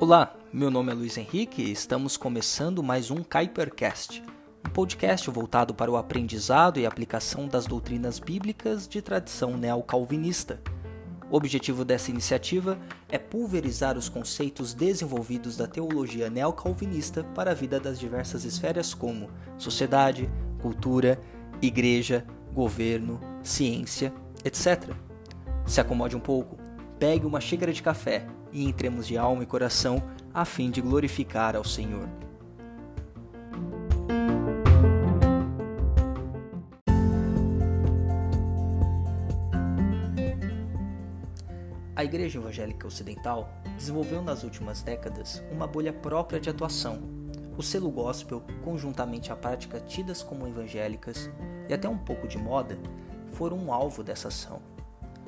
[0.00, 4.20] Olá, meu nome é Luiz Henrique e estamos começando mais um Kuipercast,
[4.66, 10.60] um podcast voltado para o aprendizado e aplicação das doutrinas bíblicas de tradição neocalvinista.
[11.30, 12.76] O objetivo dessa iniciativa
[13.08, 19.30] é pulverizar os conceitos desenvolvidos da teologia neocalvinista para a vida das diversas esferas como
[19.56, 20.28] sociedade,
[20.60, 21.20] cultura,
[21.62, 24.12] igreja, governo, ciência,
[24.44, 24.90] etc.
[25.66, 26.58] Se acomode um pouco,
[26.98, 30.02] pegue uma xícara de café e entremos de alma e coração
[30.32, 32.08] a fim de glorificar ao Senhor.
[41.94, 47.00] A Igreja Evangélica Ocidental desenvolveu nas últimas décadas uma bolha própria de atuação.
[47.56, 51.30] O selo gospel, conjuntamente a práticas tidas como evangélicas
[51.68, 52.78] e até um pouco de moda,
[53.32, 54.60] foram um alvo dessa ação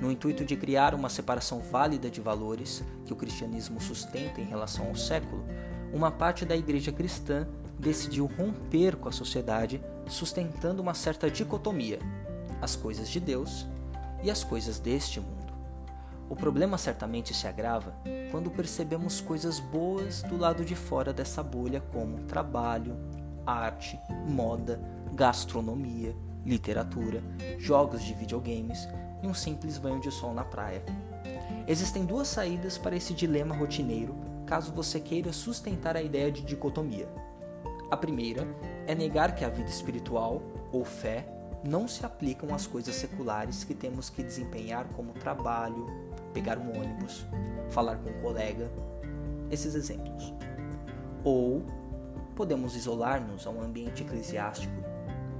[0.00, 4.88] no intuito de criar uma separação válida de valores que o cristianismo sustenta em relação
[4.88, 5.44] ao século,
[5.92, 7.46] uma parte da igreja cristã
[7.78, 11.98] decidiu romper com a sociedade, sustentando uma certa dicotomia:
[12.60, 13.66] as coisas de Deus
[14.22, 15.36] e as coisas deste mundo.
[16.28, 17.94] O problema certamente se agrava
[18.30, 22.96] quando percebemos coisas boas do lado de fora dessa bolha, como trabalho,
[23.46, 24.80] arte, moda,
[25.14, 27.22] gastronomia, literatura,
[27.58, 28.88] jogos de videogames
[29.22, 30.82] e um simples banho de sol na praia.
[31.66, 34.14] Existem duas saídas para esse dilema rotineiro
[34.46, 37.08] caso você queira sustentar a ideia de dicotomia.
[37.90, 38.46] A primeira
[38.86, 40.40] é negar que a vida espiritual
[40.72, 41.26] ou fé
[41.64, 45.86] não se aplicam às coisas seculares que temos que desempenhar como trabalho,
[46.32, 47.26] pegar um ônibus,
[47.70, 48.70] falar com um colega,
[49.50, 50.32] esses exemplos.
[51.24, 51.64] Ou
[52.36, 54.74] podemos isolar-nos a um ambiente eclesiástico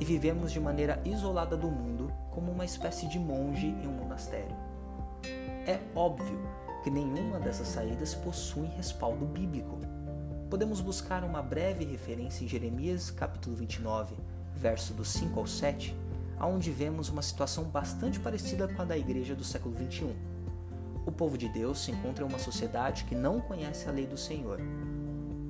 [0.00, 4.56] e vivemos de maneira isolada do mundo como uma espécie de monge em um monastério.
[5.66, 6.40] É óbvio
[6.82, 9.78] que nenhuma dessas saídas possui respaldo bíblico.
[10.48, 14.16] Podemos buscar uma breve referência em Jeremias capítulo 29,
[14.54, 15.94] verso do 5 ao 7,
[16.40, 20.14] onde vemos uma situação bastante parecida com a da igreja do século 21.
[21.04, 24.16] O povo de Deus se encontra em uma sociedade que não conhece a lei do
[24.16, 24.60] Senhor.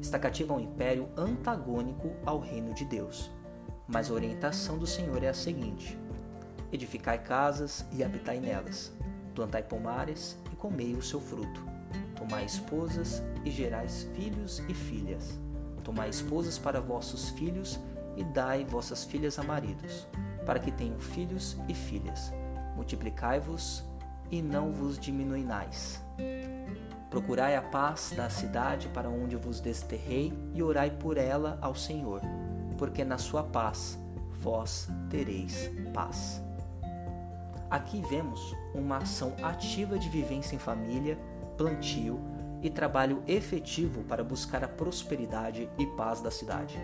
[0.07, 3.29] Está cativa a um império antagônico ao reino de Deus.
[3.89, 5.99] Mas a orientação do Senhor é a seguinte:
[6.71, 8.93] Edificai casas e habitai nelas,
[9.35, 11.61] plantai pomares e comei o seu fruto.
[12.15, 15.41] Tomai esposas e gerais filhos e filhas.
[15.83, 17.81] Tomai esposas para vossos filhos
[18.17, 20.07] e dai vossas filhas a maridos,
[20.47, 22.33] para que tenham filhos e filhas.
[22.77, 23.83] Multiplicai-vos
[24.31, 26.01] e não vos diminuinais.
[27.17, 32.21] Procurai a paz da cidade para onde vos desterrei e orai por ela ao Senhor,
[32.77, 33.99] porque na sua paz
[34.43, 36.43] vós tereis paz.
[37.71, 41.19] Aqui vemos uma ação ativa de vivência em família,
[41.57, 42.21] plantio
[42.61, 46.79] e trabalho efetivo para buscar a prosperidade e paz da cidade.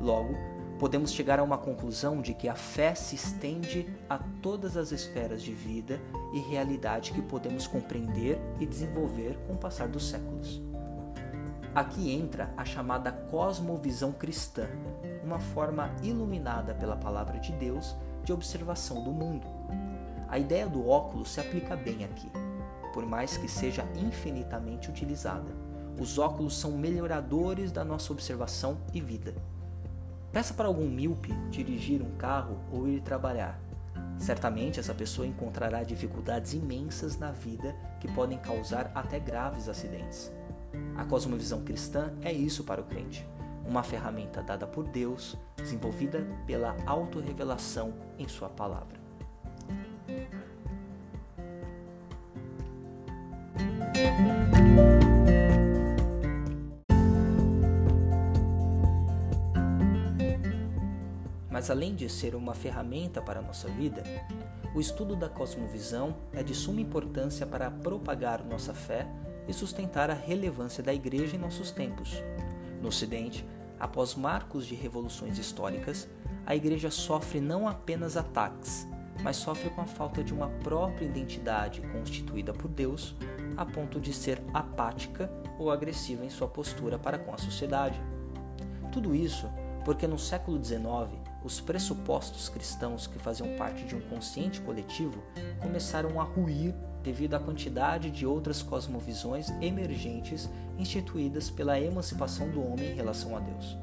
[0.00, 0.34] Logo,
[0.78, 5.42] podemos chegar a uma conclusão de que a fé se estende a todas as esferas
[5.42, 6.00] de vida
[6.32, 10.62] e realidade que podemos compreender e desenvolver com o passar dos séculos.
[11.74, 14.68] Aqui entra a chamada cosmovisão cristã,
[15.22, 19.58] uma forma iluminada pela palavra de Deus de observação do mundo
[20.28, 22.30] a ideia do óculos se aplica bem aqui,
[22.92, 25.50] por mais que seja infinitamente utilizada.
[25.98, 29.34] Os óculos são melhoradores da nossa observação e vida.
[30.32, 33.58] Peça para algum míope dirigir um carro ou ir trabalhar.
[34.18, 40.30] Certamente essa pessoa encontrará dificuldades imensas na vida que podem causar até graves acidentes.
[40.96, 43.26] A cosmovisão cristã é isso para o crente,
[43.66, 48.98] uma ferramenta dada por Deus, desenvolvida pela autorrevelação em Sua palavra.
[61.68, 64.02] Mas além de ser uma ferramenta para a nossa vida,
[64.74, 69.06] o estudo da cosmovisão é de suma importância para propagar nossa fé
[69.46, 72.22] e sustentar a relevância da Igreja em nossos tempos.
[72.80, 73.46] No Ocidente,
[73.78, 76.08] após marcos de revoluções históricas,
[76.46, 78.88] a Igreja sofre não apenas ataques,
[79.22, 83.14] mas sofre com a falta de uma própria identidade constituída por Deus,
[83.58, 88.00] a ponto de ser apática ou agressiva em sua postura para com a sociedade.
[88.90, 89.46] Tudo isso
[89.84, 95.22] porque no século XIX, os pressupostos cristãos que faziam parte de um consciente coletivo
[95.60, 102.90] começaram a ruir devido à quantidade de outras cosmovisões emergentes instituídas pela emancipação do homem
[102.90, 103.78] em relação a Deus.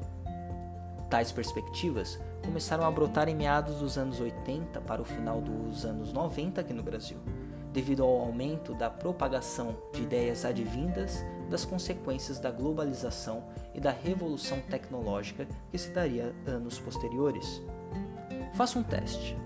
[1.08, 6.12] Tais perspectivas começaram a brotar em meados dos anos 80 para o final dos anos
[6.12, 7.18] 90 aqui no Brasil,
[7.76, 13.44] devido ao aumento da propagação de ideias advindas das consequências da globalização
[13.74, 17.60] e da revolução tecnológica que se daria anos posteriores.
[18.54, 19.36] Faça um teste.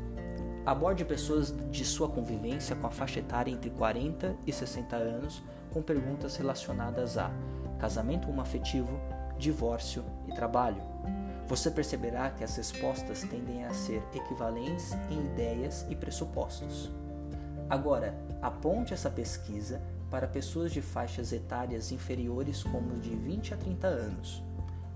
[0.64, 5.42] Aborde pessoas de sua convivência com a faixa etária entre 40 e 60 anos
[5.72, 7.32] com perguntas relacionadas a
[7.80, 9.00] casamento homoafetivo,
[9.40, 10.80] divórcio e trabalho.
[11.48, 16.92] Você perceberá que as respostas tendem a ser equivalentes em ideias e pressupostos.
[17.70, 18.12] Agora,
[18.42, 19.80] aponte essa pesquisa
[20.10, 24.42] para pessoas de faixas etárias inferiores como de 20 a 30 anos.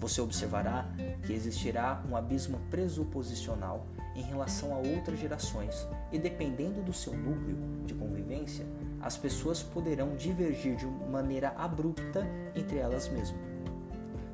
[0.00, 0.84] Você observará
[1.24, 3.86] que existirá um abismo presuposicional
[4.16, 7.56] em relação a outras gerações, e dependendo do seu núcleo
[7.86, 8.66] de convivência,
[9.00, 12.26] as pessoas poderão divergir de maneira abrupta
[12.56, 13.40] entre elas mesmas.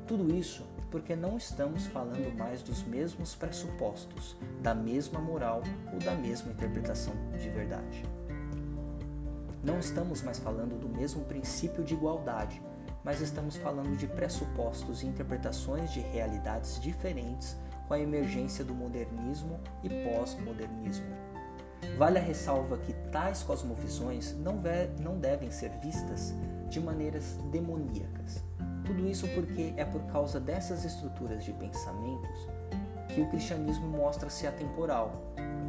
[0.07, 5.61] Tudo isso porque não estamos falando mais dos mesmos pressupostos, da mesma moral
[5.93, 8.03] ou da mesma interpretação de verdade.
[9.63, 12.61] Não estamos mais falando do mesmo princípio de igualdade,
[13.03, 17.55] mas estamos falando de pressupostos e interpretações de realidades diferentes
[17.87, 21.05] com a emergência do modernismo e pós-modernismo.
[21.97, 24.59] Vale a ressalva que tais cosmovisões não,
[24.99, 26.33] não devem ser vistas
[26.67, 28.43] de maneiras demoníacas.
[28.83, 32.47] Tudo isso porque é por causa dessas estruturas de pensamentos
[33.13, 35.21] que o cristianismo mostra-se atemporal.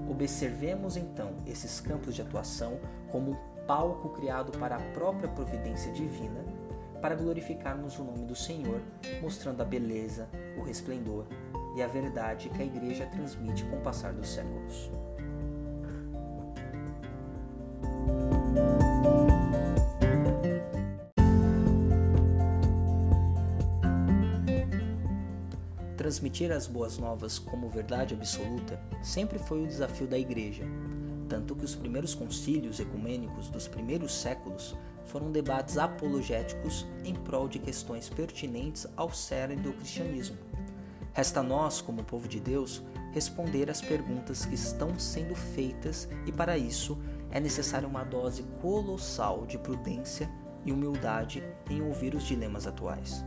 [0.08, 2.78] Observemos então esses campos de atuação
[3.10, 6.44] como um palco criado para a própria providência divina,
[7.00, 8.80] para glorificarmos o nome do Senhor,
[9.20, 11.26] mostrando a beleza, o resplendor
[11.76, 14.90] e a verdade que a Igreja transmite com o passar dos séculos.
[25.96, 30.64] Transmitir as boas novas como verdade absoluta sempre foi o desafio da Igreja,
[31.32, 34.76] tanto que os primeiros concílios ecumênicos dos primeiros séculos
[35.06, 40.36] foram debates apologéticos em prol de questões pertinentes ao cerne do cristianismo.
[41.14, 42.82] Resta a nós, como povo de Deus,
[43.12, 46.98] responder às perguntas que estão sendo feitas e, para isso,
[47.30, 50.30] é necessária uma dose colossal de prudência
[50.66, 53.24] e humildade em ouvir os dilemas atuais.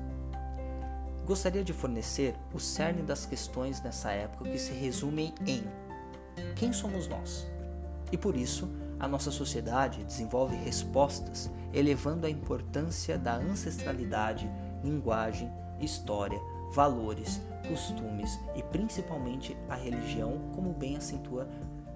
[1.26, 5.64] Gostaria de fornecer o cerne das questões nessa época que se resumem em
[6.56, 7.55] quem somos nós?
[8.16, 14.50] E por isso, a nossa sociedade desenvolve respostas elevando a importância da ancestralidade,
[14.82, 15.52] linguagem,
[15.82, 16.40] história,
[16.72, 21.46] valores, costumes e principalmente a religião, como bem acentua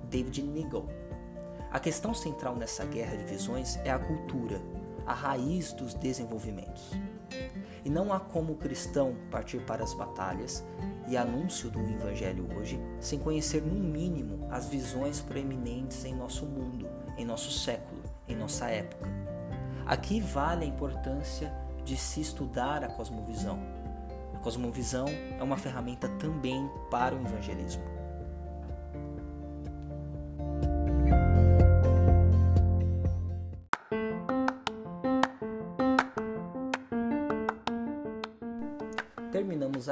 [0.10, 0.89] David Nigel.
[1.71, 4.62] A questão central nessa guerra de visões é a cultura,
[5.07, 6.92] a raiz dos desenvolvimentos.
[7.84, 10.64] E não há como o cristão partir para as batalhas
[11.08, 16.88] e anúncio do Evangelho hoje sem conhecer, no mínimo, as visões proeminentes em nosso mundo,
[17.18, 19.10] em nosso século, em nossa época.
[19.86, 21.52] Aqui vale a importância
[21.84, 23.60] de se estudar a cosmovisão.
[24.36, 27.99] A cosmovisão é uma ferramenta também para o evangelismo.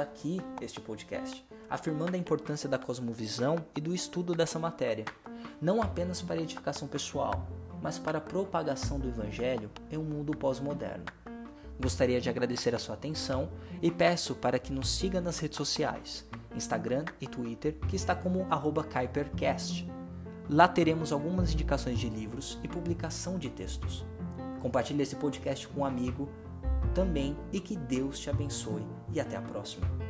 [0.08, 5.04] Aqui este podcast, afirmando a importância da cosmovisão e do estudo dessa matéria,
[5.60, 7.46] não apenas para edificação pessoal,
[7.82, 11.04] mas para a propagação do Evangelho em um mundo pós-moderno.
[11.80, 13.50] Gostaria de agradecer a sua atenção
[13.80, 18.48] e peço para que nos siga nas redes sociais, Instagram e Twitter, que está como
[18.92, 19.88] KuiperCast.
[20.48, 24.04] Lá teremos algumas indicações de livros e publicação de textos.
[24.60, 26.28] Compartilhe esse podcast com um amigo
[26.98, 30.07] também e que Deus te abençoe e até a próxima.